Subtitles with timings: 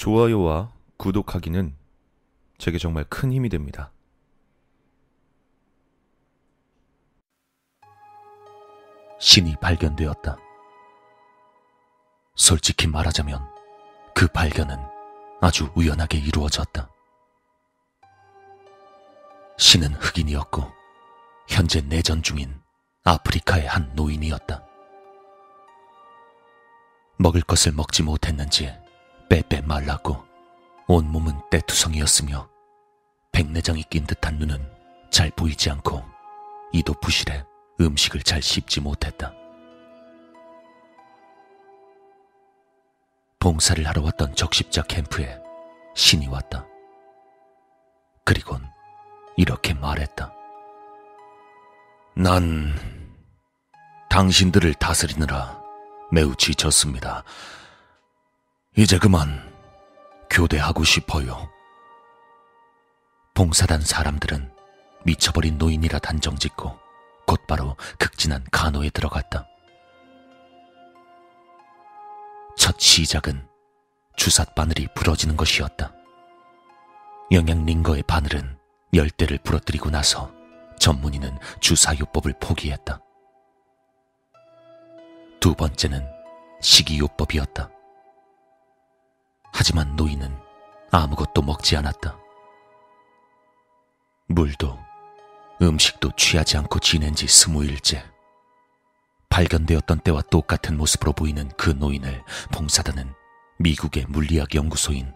[0.00, 1.76] 좋아요와 구독하기는
[2.56, 3.92] 제게 정말 큰 힘이 됩니다.
[9.18, 10.38] 신이 발견되었다.
[12.34, 13.46] 솔직히 말하자면
[14.14, 14.78] 그 발견은
[15.42, 16.88] 아주 우연하게 이루어졌다.
[19.58, 20.62] 신은 흑인이었고
[21.46, 22.58] 현재 내전 중인
[23.04, 24.64] 아프리카의 한 노인이었다.
[27.18, 28.72] 먹을 것을 먹지 못했는지
[29.30, 30.24] 빼빼 말랐고
[30.88, 32.50] 온몸은 떼투성이었으며
[33.30, 34.60] 백내장이 낀 듯한 눈은
[35.08, 36.02] 잘 보이지 않고
[36.72, 37.44] 이도 부실해
[37.80, 39.32] 음식을 잘 씹지 못했다.
[43.38, 45.38] 봉사를 하러 왔던 적십자 캠프에
[45.94, 46.66] 신이 왔다.
[48.24, 48.68] 그리곤
[49.36, 50.34] 이렇게 말했다.
[52.16, 52.74] 난
[54.10, 55.62] 당신들을 다스리느라
[56.10, 57.22] 매우 지쳤습니다.
[58.80, 59.28] 이제 그만
[60.30, 61.50] 교대하고 싶어요.
[63.34, 64.50] 봉사단 사람들은
[65.04, 66.78] 미쳐버린 노인이라 단정 짓고
[67.26, 69.46] 곧바로 극진한 간호에 들어갔다.
[72.56, 73.46] 첫 시작은
[74.16, 75.92] 주삿 바늘이 부러지는 것이었다.
[77.32, 78.56] 영양 링거의 바늘은
[78.94, 80.32] 열대를 부러뜨리고 나서
[80.78, 82.98] 전문의는 주사요법을 포기했다.
[85.38, 86.02] 두 번째는
[86.62, 87.79] 식이요법이었다.
[89.52, 90.36] 하지만 노인은
[90.90, 92.16] 아무것도 먹지 않았다.
[94.28, 94.78] 물도
[95.62, 98.04] 음식도 취하지 않고 지낸 지 스무일째.
[99.28, 103.12] 발견되었던 때와 똑같은 모습으로 보이는 그 노인을 봉사단은
[103.58, 105.12] 미국의 물리학 연구소인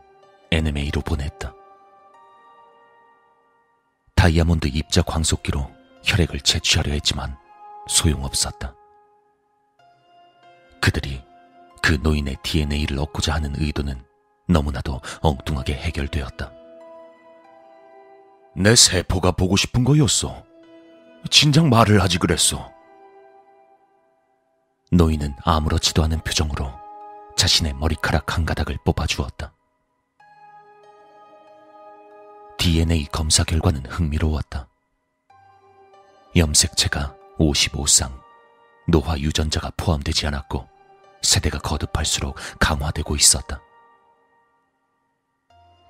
[0.52, 1.54] NMA로 보냈다.
[4.14, 5.70] 다이아몬드 입자 광속기로
[6.04, 7.36] 혈액을 채취하려 했지만
[7.88, 8.74] 소용없었다.
[10.80, 11.22] 그들이
[11.82, 14.02] 그 노인의 DNA를 얻고자 하는 의도는
[14.46, 16.52] 너무나도 엉뚱하게 해결되었다.
[18.56, 20.44] 내 세포가 보고 싶은 거였어.
[21.30, 22.70] 진작 말을 하지 그랬어.
[24.92, 26.70] 노인은 아무렇지도 않은 표정으로
[27.36, 29.52] 자신의 머리카락 한 가닥을 뽑아주었다.
[32.58, 34.68] DNA 검사 결과는 흥미로웠다.
[36.36, 38.12] 염색체가 55쌍,
[38.88, 40.68] 노화 유전자가 포함되지 않았고
[41.22, 43.60] 세대가 거듭할수록 강화되고 있었다.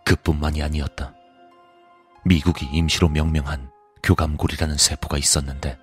[0.04, 1.14] 그뿐만이 아니었다.
[2.24, 3.70] 미국이 임시로 명명한
[4.02, 5.78] 교감골이라는 세포가 있었는데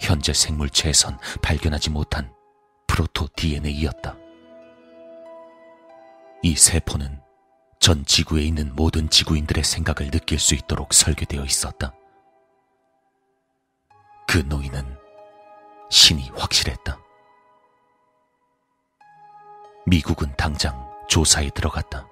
[0.00, 2.32] 현재 생물체에선 발견하지 못한
[2.86, 4.16] 프로토 DNA였다.
[6.42, 7.20] 이 세포는
[7.80, 11.92] 전 지구에 있는 모든 지구인들의 생각을 느낄 수 있도록 설계되어 있었다.
[14.26, 14.96] 그 노인은
[15.90, 16.98] 신이 확실했다.
[19.86, 22.07] 미국은 당장 조사에 들어갔다.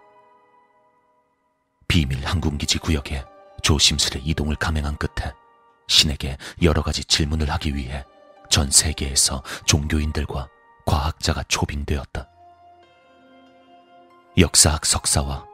[1.89, 3.25] 비밀 항공기지 구역에
[3.63, 5.33] 조심스레 이동을 감행한 끝에
[5.89, 8.05] 신에게 여러 가지 질문을 하기 위해
[8.51, 10.49] 전 세계에서 종교인들과
[10.85, 12.29] 과학자가 초빙되었다.
[14.39, 15.47] 역사학 석사와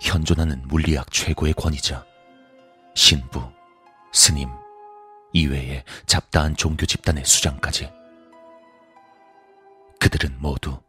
[0.00, 2.04] 현존하는 물리학 최고의 권위자,
[2.94, 3.42] 신부,
[4.12, 4.48] 스님,
[5.32, 7.90] 이외에 잡다한 종교 집단의 수장까지.
[10.00, 10.80] 그들은 모두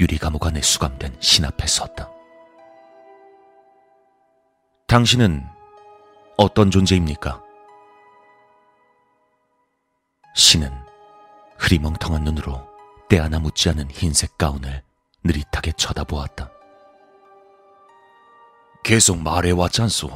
[0.00, 2.10] 유리 감옥 안에 수감된 신 앞에 섰다.
[4.90, 5.46] 당신은
[6.36, 7.40] 어떤 존재입니까?
[10.34, 10.68] 신은
[11.58, 12.68] 흐리멍텅한 눈으로
[13.08, 14.82] 때 하나 묻지 않은 흰색 가운을
[15.22, 16.50] 느릿하게 쳐다보았다.
[18.82, 20.10] 계속 말해왔잖소.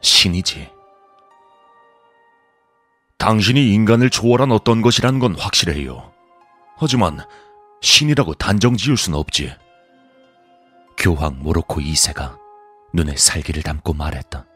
[0.00, 0.68] 신이지.
[3.18, 6.12] 당신이 인간을 초월한 어떤 것이란 건 확실해요.
[6.76, 7.20] 하지만
[7.82, 9.54] 신이라고 단정 지을 순 없지.
[10.98, 12.41] 교황 모로코 2세가
[12.92, 14.46] 눈에 살기를 담고 말했다.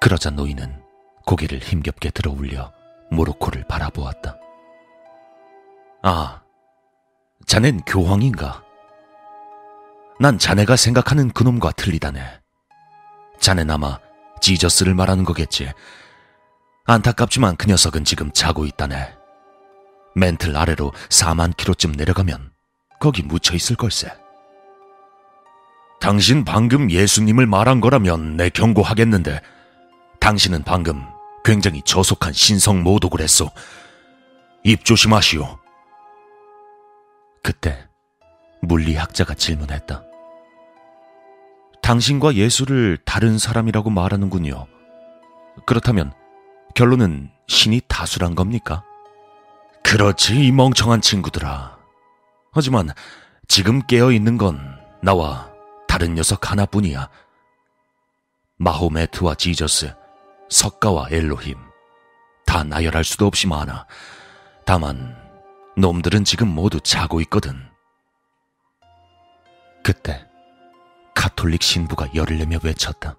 [0.00, 0.82] 그러자 노인은
[1.24, 2.72] 고개를 힘겹게 들어 올려
[3.10, 4.36] 모로코를 바라보았다.
[6.02, 6.42] 아,
[7.46, 8.62] 자넨 교황인가?
[10.18, 12.40] 난 자네가 생각하는 그놈과 틀리다네.
[13.38, 13.98] 자넨 아마
[14.40, 15.72] 지저스를 말하는 거겠지.
[16.84, 19.14] 안타깝지만 그 녀석은 지금 자고 있다네.
[20.14, 22.52] 멘틀 아래로 4만 킬로쯤 내려가면
[23.00, 24.08] 거기 묻혀 있을 걸세.
[26.00, 29.40] 당신 방금 예수님을 말한 거라면 내 경고하겠는데,
[30.20, 31.04] 당신은 방금
[31.44, 33.50] 굉장히 저속한 신성 모독을 했소.
[34.64, 35.58] 입 조심하시오.
[37.42, 37.86] 그때
[38.62, 40.02] 물리학자가 질문했다.
[41.82, 44.66] 당신과 예수를 다른 사람이라고 말하는군요.
[45.66, 46.12] 그렇다면
[46.74, 48.82] 결론은 신이 다수란 겁니까?
[49.84, 51.78] 그렇지, 이 멍청한 친구들아.
[52.50, 52.88] 하지만
[53.46, 54.58] 지금 깨어 있는 건
[55.00, 55.48] 나와
[55.96, 57.08] 다른 녀석 하나뿐이야.
[58.58, 59.94] 마호메트와 지저스,
[60.50, 61.56] 석가와 엘로힘.
[62.44, 63.86] 다 나열할 수도 없이 많아.
[64.66, 65.16] 다만,
[65.78, 67.58] 놈들은 지금 모두 자고 있거든.
[69.82, 70.22] 그때,
[71.14, 73.16] 카톨릭 신부가 열을 내며 외쳤다.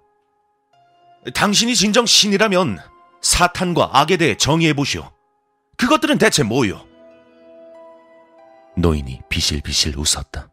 [1.34, 2.78] 당신이 진정 신이라면
[3.24, 5.12] 사탄과 악에 대해 정의해 보시오.
[5.78, 6.86] 그것들은 대체 뭐요?
[8.76, 10.52] 노인이 비실비실 웃었다.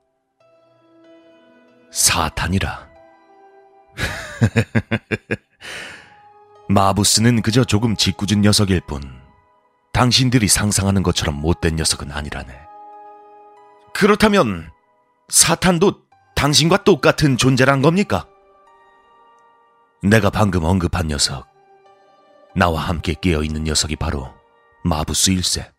[1.94, 2.88] 사탄이라.
[6.68, 9.00] 마부스는 그저 조금 짓궂은 녀석일 뿐,
[9.92, 12.52] 당신들이 상상하는 것처럼 못된 녀석은 아니라네.
[13.92, 14.72] 그렇다면
[15.28, 16.02] 사탄도
[16.34, 18.26] 당신과 똑같은 존재란 겁니까?
[20.02, 21.46] 내가 방금 언급한 녀석,
[22.56, 24.34] 나와 함께 깨어있는 녀석이 바로
[24.82, 25.70] 마부스 일세.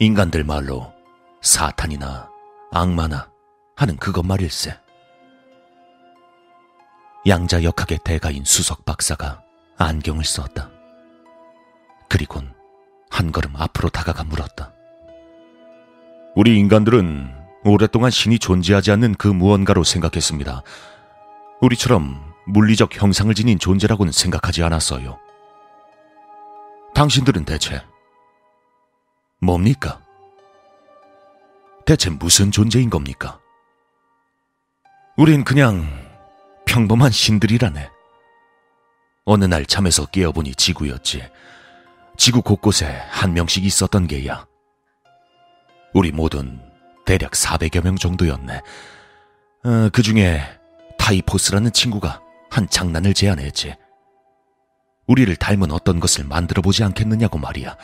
[0.00, 0.92] 인간들 말로
[1.40, 2.28] 사탄이나
[2.72, 3.34] 악마나
[3.76, 4.74] 하는 그것 말일세.
[7.28, 9.42] 양자 역학의 대가인 수석 박사가
[9.76, 10.70] 안경을 썼다.
[12.08, 12.54] 그리곤
[13.10, 14.72] 한 걸음 앞으로 다가가 물었다.
[16.34, 17.34] 우리 인간들은
[17.64, 20.62] 오랫동안 신이 존재하지 않는 그 무언가로 생각했습니다.
[21.60, 25.18] 우리처럼 물리적 형상을 지닌 존재라고는 생각하지 않았어요.
[26.94, 27.82] 당신들은 대체
[29.40, 30.00] 뭡니까?
[31.84, 33.40] 대체 무슨 존재인 겁니까?
[35.16, 35.88] 우린 그냥
[36.66, 37.88] 평범한 신들이라네.
[39.24, 41.26] 어느 날 잠에서 깨어보니 지구였지.
[42.18, 44.46] 지구 곳곳에 한 명씩 있었던 게야.
[45.94, 46.60] 우리 모두는
[47.06, 48.60] 대략 400여 명 정도였네.
[49.64, 50.42] 어, 그 중에
[50.98, 52.20] 타이포스라는 친구가
[52.50, 53.74] 한 장난을 제안했지.
[55.06, 57.74] 우리를 닮은 어떤 것을 만들어 보지 않겠느냐고 말이야.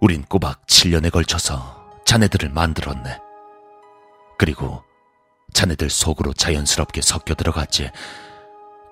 [0.00, 3.18] 우린 꼬박 7년에 걸쳐서 자네들을 만들었네.
[4.38, 4.82] 그리고
[5.58, 7.90] 자네들 속으로 자연스럽게 섞여 들어갔지.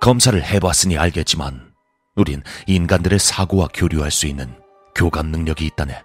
[0.00, 1.72] 검사를 해봤으니 알겠지만
[2.16, 4.52] 우린 인간들의 사고와 교류할 수 있는
[4.96, 6.02] 교감 능력이 있다네.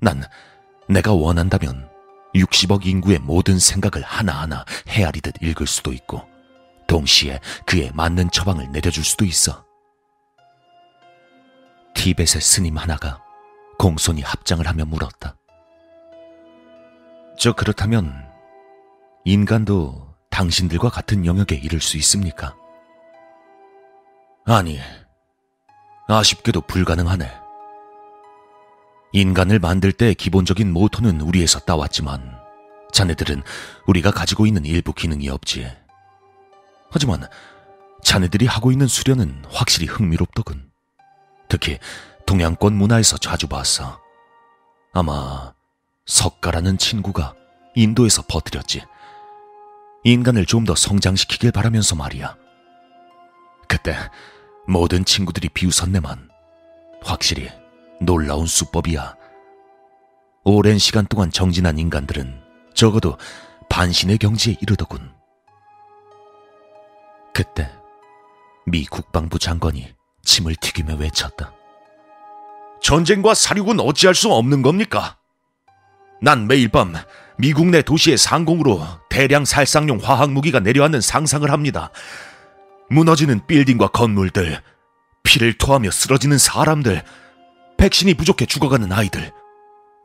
[0.00, 0.22] 난
[0.88, 1.90] 내가 원한다면
[2.36, 6.24] 60억 인구의 모든 생각을 하나하나 헤아리듯 읽을 수도 있고
[6.86, 9.64] 동시에 그에 맞는 처방을 내려줄 수도 있어.
[11.96, 13.20] 티벳의 스님 하나가
[13.80, 15.34] 공손히 합장을 하며 물었다.
[17.36, 18.27] 저 그렇다면
[19.24, 22.56] 인간도 당신들과 같은 영역에 이를 수 있습니까?
[24.44, 24.78] 아니,
[26.08, 27.30] 아쉽게도 불가능하네.
[29.12, 32.38] 인간을 만들 때 기본적인 모토는 우리에서 따왔지만
[32.92, 33.42] 자네들은
[33.86, 35.70] 우리가 가지고 있는 일부 기능이 없지.
[36.90, 37.26] 하지만
[38.02, 40.70] 자네들이 하고 있는 수련은 확실히 흥미롭더군.
[41.48, 41.78] 특히
[42.26, 44.00] 동양권 문화에서 자주 봤어.
[44.92, 45.52] 아마
[46.06, 47.34] 석가라는 친구가
[47.74, 48.82] 인도에서 퍼뜨렸지.
[50.04, 52.36] 인간을 좀 더 성장시키길 바라면서 말이야.
[53.68, 53.96] 그때
[54.66, 56.28] 모든 친구들이 비웃었네만
[57.02, 57.48] 확실히
[58.00, 59.16] 놀라운 수법이야.
[60.44, 62.42] 오랜 시간 동안 정진한 인간들은
[62.74, 63.16] 적어도
[63.68, 65.12] 반신의 경지에 이르더군.
[67.34, 67.70] 그때
[68.66, 71.52] 미 국방부 장관이 침을 튀기며 외쳤다.
[72.82, 75.17] 전쟁과 사륙은 어찌할 수 없는 겁니까?
[76.20, 76.94] 난 매일 밤
[77.36, 81.90] 미국 내 도시의 상공으로 대량 살상용 화학 무기가 내려앉는 상상을 합니다.
[82.90, 84.60] 무너지는 빌딩과 건물들,
[85.22, 87.02] 피를 토하며 쓰러지는 사람들,
[87.76, 89.30] 백신이 부족해 죽어가는 아이들,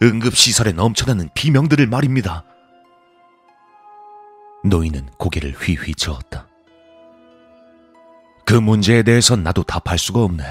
[0.02, 2.44] 응급시설에 넘쳐나는 비명들을 말입니다.
[4.66, 6.48] 노인은 고개를 휘휘 저었다.
[8.46, 10.44] 그 문제에 대해선 나도 답할 수가 없네.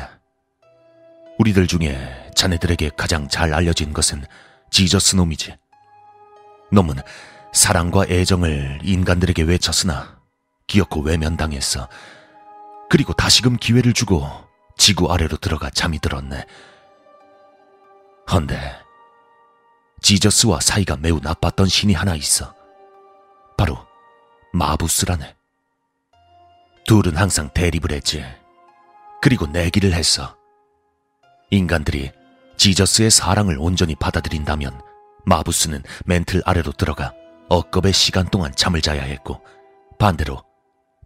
[1.39, 4.25] 우리들 중에 자네들에게 가장 잘 알려진 것은
[4.73, 5.55] 지저스 놈이지.
[6.73, 6.97] 놈은
[7.53, 10.19] 사랑과 애정을 인간들에게 외쳤으나
[10.67, 11.89] 기어코 외면당했어.
[12.89, 14.27] 그리고 다시금 기회를 주고
[14.79, 16.47] 지구 아래로 들어가 잠이 들었네.
[18.33, 18.59] 헌데
[20.01, 22.55] 지저스와 사이가 매우 나빴던 신이 하나 있어.
[23.59, 23.79] 바로
[24.55, 25.37] 마부스라네.
[26.87, 28.25] 둘은 항상 대립을 했지.
[29.21, 30.35] 그리고 내기를 했어.
[31.51, 32.11] 인간들이
[32.63, 34.81] 지저스의 사랑을 온전히 받아들인다면
[35.27, 37.13] 마부스는 멘틀 아래로 들어가
[37.49, 39.45] 억겁의 시간 동안 잠을 자야 했고
[39.99, 40.45] 반대로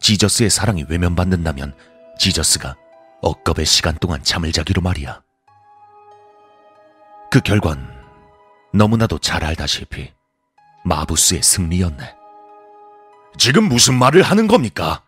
[0.00, 1.74] 지저스의 사랑이 외면받는다면
[2.18, 2.76] 지저스가
[3.22, 5.22] 억겁의 시간 동안 잠을 자기로 말이야.
[7.30, 7.88] 그 결과는
[8.74, 10.12] 너무나도 잘 알다시피
[10.84, 12.16] 마부스의 승리였네.
[13.38, 15.04] 지금 무슨 말을 하는 겁니까?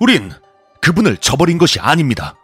[0.00, 0.32] 우린
[0.80, 2.34] 그분을 저버린 것이 아닙니다.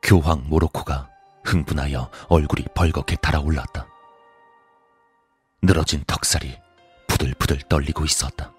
[0.00, 1.11] 교황 모로코가
[1.44, 3.86] 흥분하여 얼굴이 벌겋게 달아올랐다.
[5.62, 6.58] 늘어진 턱살이
[7.08, 8.52] 부들부들 떨리고 있었다.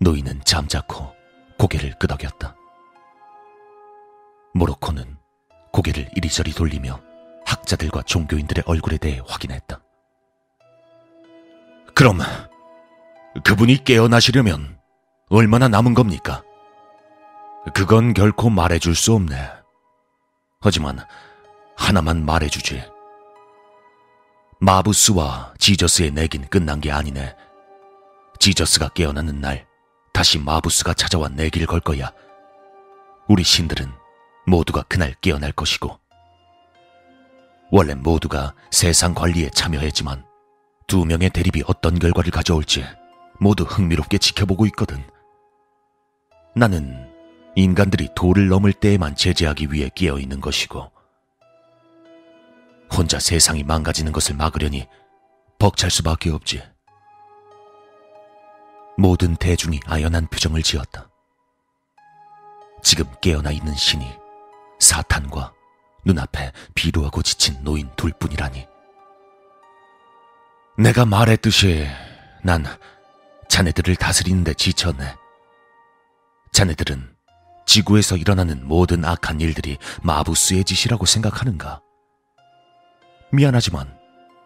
[0.00, 1.12] 노인은 잠자코
[1.58, 2.54] 고개를 끄덕였다.
[4.54, 5.16] 모로코는
[5.72, 7.00] 고개를 이리저리 돌리며
[7.44, 9.80] 학자들과 종교인들의 얼굴에 대해 확인했다.
[11.94, 12.18] 그럼
[13.44, 14.78] 그분이 깨어나시려면
[15.28, 16.42] 얼마나 남은 겁니까?
[17.74, 19.57] 그건 결코 말해줄 수 없네.
[20.60, 20.98] 하지만
[21.76, 22.82] 하나만 말해주지.
[24.60, 27.36] 마부스와 지저스의 내긴 끝난 게 아니네.
[28.40, 29.66] 지저스가 깨어나는 날
[30.12, 32.12] 다시 마부스가 찾아와 내길 걸 거야.
[33.28, 33.92] 우리 신들은
[34.46, 35.96] 모두가 그날 깨어날 것이고.
[37.70, 40.24] 원래 모두가 세상 관리에 참여했지만
[40.88, 42.84] 두 명의 대립이 어떤 결과를 가져올지
[43.38, 45.04] 모두 흥미롭게 지켜보고 있거든.
[46.56, 47.07] 나는
[47.58, 50.92] 인간들이 도를 넘을 때에만 제재하기 위해 끼어 있는 것이고,
[52.92, 54.86] 혼자 세상이 망가지는 것을 막으려니
[55.58, 56.62] 벅찰 수밖에 없지.
[58.96, 61.10] 모든 대중이 아연한 표정을 지었다.
[62.84, 64.06] 지금 깨어나 있는 신이
[64.78, 65.52] 사탄과
[66.04, 68.68] 눈앞에 비루하고 지친 노인 둘뿐이라니.
[70.78, 71.88] 내가 말했듯이
[72.44, 72.64] 난
[73.48, 75.16] 자네들을 다스리는데 지쳤네.
[76.52, 77.17] 자네들은
[77.68, 81.82] 지구에서 일어나는 모든 악한 일들이 마부스의 짓이라고 생각하는가?
[83.30, 83.94] 미안하지만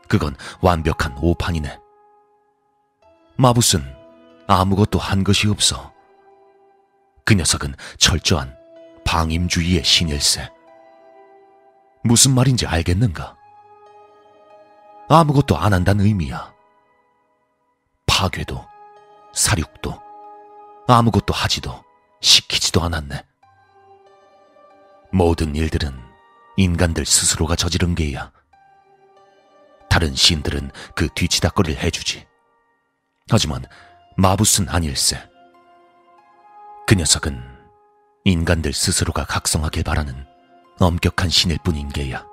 [0.09, 1.79] 그건 완벽한 오판이네.
[3.37, 3.87] 마부스는
[4.49, 5.93] 아무것도 한 것이 없어.
[7.25, 8.57] 그 녀석은 철저한
[9.05, 10.51] 방임주의의 신일세.
[12.03, 13.37] 무슨 말인지 알겠는가?
[15.09, 16.53] 아무것도 안 한다는 의미야.
[18.05, 18.67] 파괴도,
[19.33, 19.97] 사륙도,
[20.89, 21.85] 아무것도 하지도,
[22.23, 23.25] 시키지도 않았네.
[25.13, 25.93] 모든 일들은
[26.57, 28.33] 인간들 스스로가 저지른 게야.
[29.91, 32.27] 다른 신들은 그 뒤치다거리를 해주지.
[33.29, 33.65] 하지만
[34.17, 35.29] 마부스는 아닐세.
[36.87, 37.43] 그 녀석은
[38.25, 40.27] 인간들 스스로가 각성하길 바라는
[40.81, 42.25] 엄격한 신일 뿐인 게야.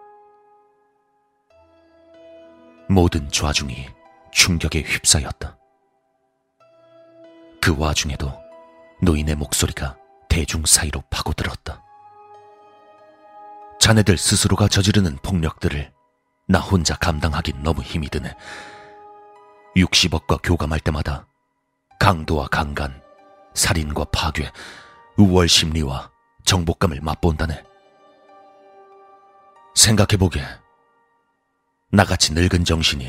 [2.87, 3.87] 모든 좌중이
[4.31, 5.57] 충격에 휩싸였다.
[7.61, 8.48] 그 와중에도
[9.01, 11.83] 노인의 목소리가 대중 사이로 파고들었다.
[13.79, 15.91] 자네들 스스로가 저지르는 폭력들을
[16.47, 18.35] 나 혼자 감당하긴 너무 힘이 드네.
[19.75, 21.27] 60억과 교감할 때마다
[21.99, 23.01] 강도와 강간,
[23.53, 24.51] 살인과 파괴,
[25.17, 26.11] 우월 심리와
[26.45, 27.63] 정복감을 맛본다네.
[29.75, 30.41] 생각해보게.
[31.91, 33.07] 나같이 늙은 정신이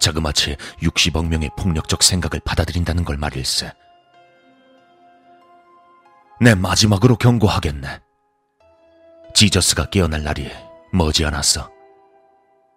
[0.00, 3.72] 자그마치 60억 명의 폭력적 생각을 받아들인다는 걸 말일세.
[6.40, 8.00] 내 마지막으로 경고하겠네.
[9.34, 10.48] 지저스가 깨어날 날이
[10.92, 11.70] 머지않았어.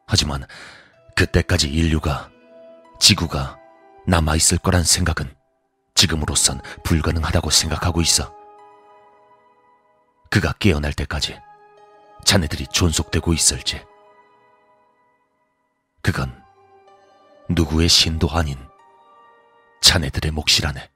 [0.08, 0.46] 하지만
[1.15, 2.30] 그때까지 인류가,
[3.00, 3.60] 지구가
[4.08, 5.36] 남아있을 거란 생각은
[5.94, 8.34] 지금으로선 불가능하다고 생각하고 있어.
[10.32, 11.39] 그가 깨어날 때까지
[12.25, 13.86] 자네들이 존속되고 있을지.
[16.01, 16.44] 그건
[17.50, 18.58] 누구의 신도 아닌
[19.82, 20.90] 자네들의 몫이라네.